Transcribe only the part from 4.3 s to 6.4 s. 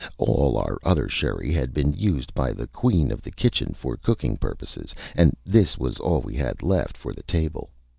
purposes, and this was all we